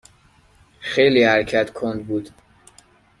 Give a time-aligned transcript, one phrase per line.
[0.79, 2.29] خیلی حرکت کند بود.